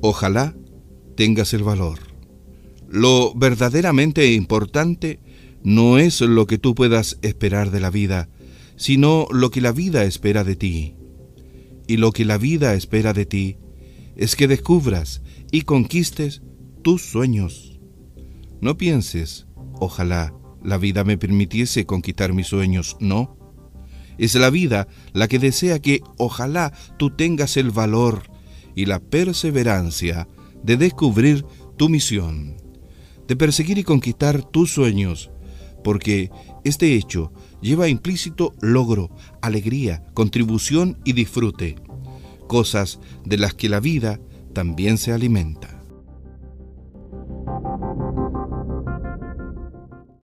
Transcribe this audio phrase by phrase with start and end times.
[0.00, 0.54] Ojalá
[1.16, 1.98] tengas el valor.
[2.88, 5.20] Lo verdaderamente importante
[5.64, 8.28] no es lo que tú puedas esperar de la vida,
[8.76, 10.94] sino lo que la vida espera de ti.
[11.88, 13.56] Y lo que la vida espera de ti
[14.14, 16.42] es que descubras y conquistes
[16.82, 17.80] tus sueños.
[18.60, 19.46] No pienses,
[19.80, 23.36] ojalá la vida me permitiese conquistar mis sueños, no.
[24.16, 28.37] Es la vida la que desea que ojalá tú tengas el valor
[28.78, 30.28] y la perseverancia
[30.62, 31.44] de descubrir
[31.76, 32.54] tu misión,
[33.26, 35.32] de perseguir y conquistar tus sueños,
[35.82, 36.30] porque
[36.62, 39.10] este hecho lleva implícito logro,
[39.42, 41.74] alegría, contribución y disfrute,
[42.46, 44.20] cosas de las que la vida
[44.52, 45.82] también se alimenta.